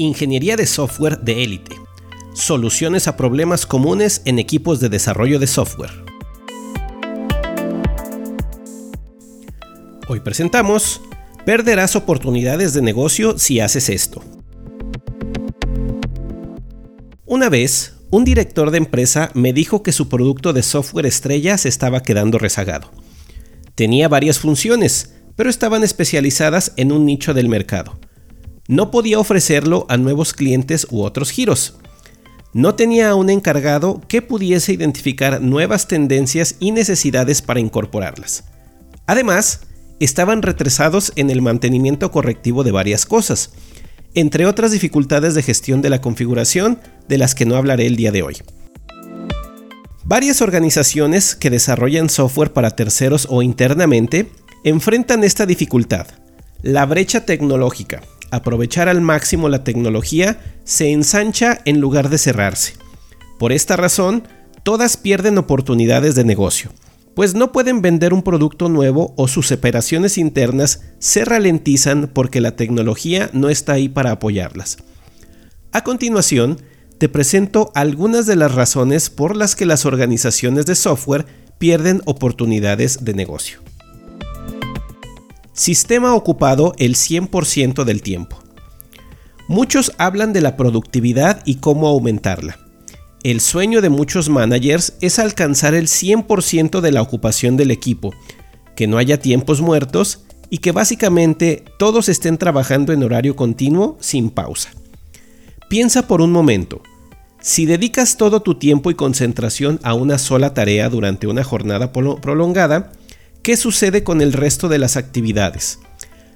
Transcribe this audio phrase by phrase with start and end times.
[0.00, 1.76] Ingeniería de software de élite.
[2.32, 5.90] Soluciones a problemas comunes en equipos de desarrollo de software.
[10.08, 11.02] Hoy presentamos,
[11.44, 14.24] perderás oportunidades de negocio si haces esto.
[17.26, 21.68] Una vez, un director de empresa me dijo que su producto de software estrella se
[21.68, 22.90] estaba quedando rezagado.
[23.74, 28.00] Tenía varias funciones, pero estaban especializadas en un nicho del mercado
[28.70, 31.74] no podía ofrecerlo a nuevos clientes u otros giros.
[32.52, 38.44] No tenía a un encargado que pudiese identificar nuevas tendencias y necesidades para incorporarlas.
[39.06, 39.62] Además,
[39.98, 43.50] estaban retrasados en el mantenimiento correctivo de varias cosas,
[44.14, 48.12] entre otras dificultades de gestión de la configuración de las que no hablaré el día
[48.12, 48.36] de hoy.
[50.04, 54.30] Varias organizaciones que desarrollan software para terceros o internamente
[54.62, 56.06] enfrentan esta dificultad,
[56.62, 62.74] la brecha tecnológica, aprovechar al máximo la tecnología se ensancha en lugar de cerrarse.
[63.38, 64.28] Por esta razón,
[64.62, 66.70] todas pierden oportunidades de negocio,
[67.14, 72.56] pues no pueden vender un producto nuevo o sus operaciones internas se ralentizan porque la
[72.56, 74.78] tecnología no está ahí para apoyarlas.
[75.72, 76.60] A continuación,
[76.98, 81.26] te presento algunas de las razones por las que las organizaciones de software
[81.58, 83.60] pierden oportunidades de negocio.
[85.60, 88.38] Sistema ocupado el 100% del tiempo.
[89.46, 92.58] Muchos hablan de la productividad y cómo aumentarla.
[93.22, 98.14] El sueño de muchos managers es alcanzar el 100% de la ocupación del equipo,
[98.74, 104.30] que no haya tiempos muertos y que básicamente todos estén trabajando en horario continuo sin
[104.30, 104.70] pausa.
[105.68, 106.80] Piensa por un momento,
[107.42, 112.92] si dedicas todo tu tiempo y concentración a una sola tarea durante una jornada prolongada,
[113.42, 115.78] ¿Qué sucede con el resto de las actividades?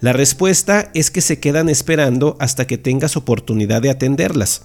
[0.00, 4.62] La respuesta es que se quedan esperando hasta que tengas oportunidad de atenderlas.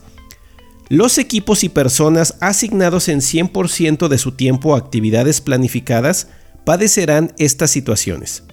[0.87, 6.27] Los equipos y personas asignados en 100% de su tiempo a actividades planificadas
[6.63, 8.43] padecerán estas situaciones.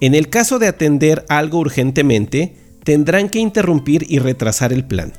[0.00, 5.12] En el caso de atender algo urgentemente, tendrán que interrumpir y retrasar el plan.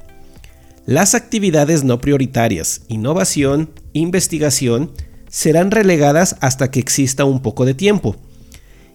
[0.85, 4.91] Las actividades no prioritarias, innovación, investigación,
[5.33, 8.15] serán relegadas hasta que exista un poco de tiempo.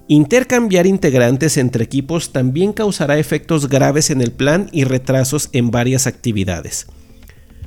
[0.06, 6.06] Intercambiar integrantes entre equipos también causará efectos graves en el plan y retrasos en varias
[6.06, 6.86] actividades.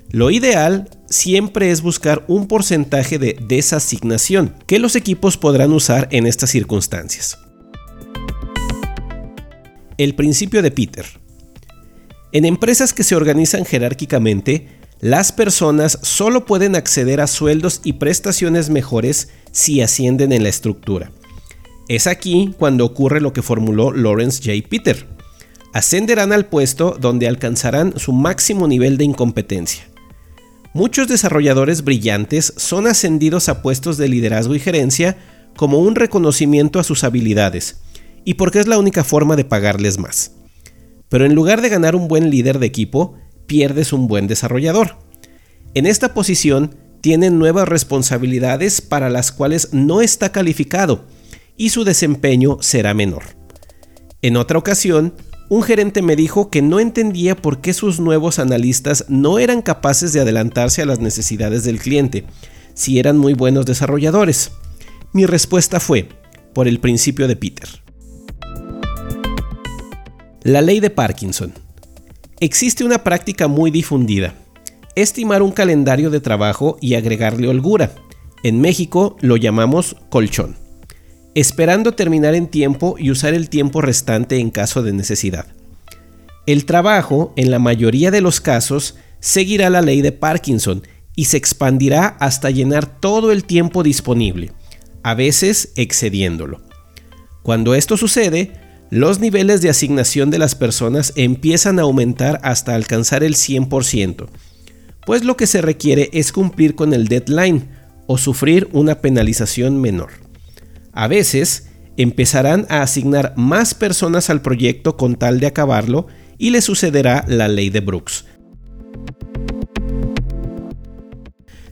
[0.10, 6.26] Lo ideal siempre es buscar un porcentaje de desasignación que los equipos podrán usar en
[6.26, 7.38] estas circunstancias.
[9.98, 11.06] El principio de Peter.
[12.32, 18.70] En empresas que se organizan jerárquicamente, las personas solo pueden acceder a sueldos y prestaciones
[18.70, 21.12] mejores si ascienden en la estructura.
[21.88, 24.68] Es aquí cuando ocurre lo que formuló Lawrence J.
[24.70, 25.08] Peter.
[25.74, 29.90] Ascenderán al puesto donde alcanzarán su máximo nivel de incompetencia.
[30.74, 35.18] Muchos desarrolladores brillantes son ascendidos a puestos de liderazgo y gerencia
[35.58, 37.82] como un reconocimiento a sus habilidades,
[38.24, 40.34] y porque es la única forma de pagarles más.
[41.10, 43.16] Pero en lugar de ganar un buen líder de equipo,
[43.52, 44.96] pierdes un buen desarrollador.
[45.74, 51.04] En esta posición tienen nuevas responsabilidades para las cuales no está calificado
[51.58, 53.24] y su desempeño será menor.
[54.22, 55.16] En otra ocasión,
[55.50, 60.14] un gerente me dijo que no entendía por qué sus nuevos analistas no eran capaces
[60.14, 62.24] de adelantarse a las necesidades del cliente,
[62.74, 64.52] si eran muy buenos desarrolladores.
[65.12, 66.08] Mi respuesta fue,
[66.54, 67.68] por el principio de Peter.
[70.44, 71.52] La ley de Parkinson.
[72.44, 74.34] Existe una práctica muy difundida,
[74.96, 77.92] estimar un calendario de trabajo y agregarle holgura.
[78.42, 80.58] En México lo llamamos colchón,
[81.36, 85.46] esperando terminar en tiempo y usar el tiempo restante en caso de necesidad.
[86.48, 90.82] El trabajo, en la mayoría de los casos, seguirá la ley de Parkinson
[91.16, 94.52] y se expandirá hasta llenar todo el tiempo disponible,
[95.04, 96.60] a veces excediéndolo.
[97.44, 98.52] Cuando esto sucede,
[98.92, 104.28] los niveles de asignación de las personas empiezan a aumentar hasta alcanzar el 100%,
[105.06, 107.70] pues lo que se requiere es cumplir con el deadline
[108.06, 110.12] o sufrir una penalización menor.
[110.92, 116.08] A veces, empezarán a asignar más personas al proyecto con tal de acabarlo
[116.38, 118.26] y le sucederá la ley de Brooks.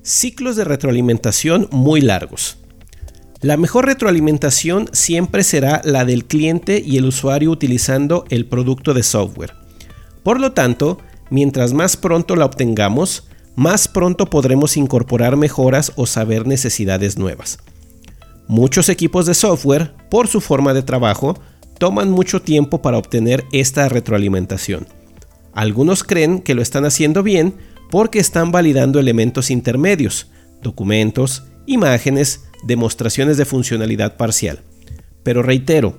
[0.01, 2.59] Ciclos de retroalimentación muy largos.
[3.41, 9.01] La mejor retroalimentación siempre será la del cliente y el usuario utilizando el producto de
[9.01, 9.53] software.
[10.23, 10.99] Por lo tanto,
[11.29, 17.59] mientras más pronto la obtengamos, más pronto podremos incorporar mejoras o saber necesidades nuevas.
[18.49, 21.39] Muchos equipos de software, por su forma de trabajo,
[21.77, 24.85] toman mucho tiempo para obtener esta retroalimentación.
[25.53, 27.55] Algunos creen que lo están haciendo bien
[27.89, 30.27] porque están validando elementos intermedios,
[30.61, 34.61] documentos, imágenes, demostraciones de funcionalidad parcial.
[35.23, 35.97] Pero reitero,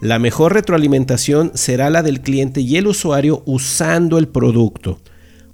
[0.00, 5.00] la mejor retroalimentación será la del cliente y el usuario usando el producto.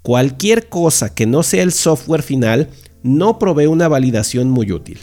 [0.03, 2.71] Cualquier cosa que no sea el software final
[3.03, 4.99] no provee una validación muy útil.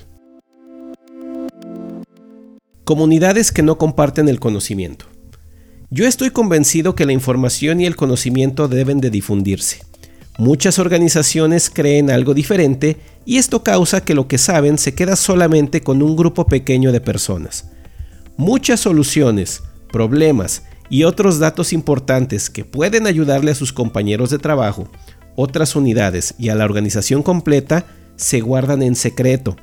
[2.83, 5.05] Comunidades que no comparten el conocimiento.
[5.89, 9.81] Yo estoy convencido que la información y el conocimiento deben de difundirse.
[10.37, 15.79] Muchas organizaciones creen algo diferente y esto causa que lo que saben se queda solamente
[15.79, 17.69] con un grupo pequeño de personas.
[18.35, 24.89] Muchas soluciones, problemas y otros datos importantes que pueden ayudarle a sus compañeros de trabajo,
[25.37, 27.85] otras unidades y a la organización completa
[28.17, 29.55] se guardan en secreto.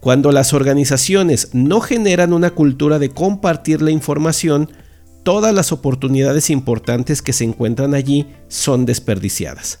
[0.00, 4.70] Cuando las organizaciones no generan una cultura de compartir la información,
[5.24, 9.80] todas las oportunidades importantes que se encuentran allí son desperdiciadas.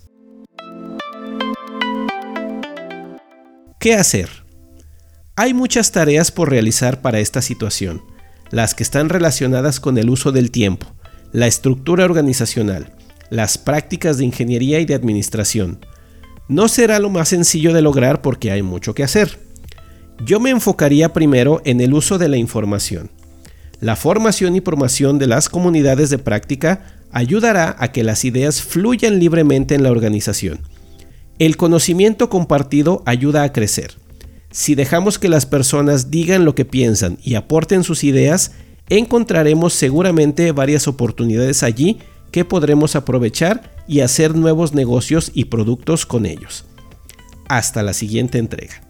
[3.78, 4.30] ¿Qué hacer?
[5.36, 8.02] Hay muchas tareas por realizar para esta situación,
[8.50, 10.86] las que están relacionadas con el uso del tiempo,
[11.32, 12.94] la estructura organizacional,
[13.28, 15.84] las prácticas de ingeniería y de administración.
[16.48, 19.38] No será lo más sencillo de lograr porque hay mucho que hacer.
[20.24, 23.10] Yo me enfocaría primero en el uso de la información.
[23.84, 29.18] La formación y promoción de las comunidades de práctica ayudará a que las ideas fluyan
[29.18, 30.60] libremente en la organización.
[31.38, 33.92] El conocimiento compartido ayuda a crecer.
[34.50, 38.52] Si dejamos que las personas digan lo que piensan y aporten sus ideas,
[38.88, 41.98] encontraremos seguramente varias oportunidades allí
[42.30, 46.64] que podremos aprovechar y hacer nuevos negocios y productos con ellos.
[47.50, 48.83] Hasta la siguiente entrega.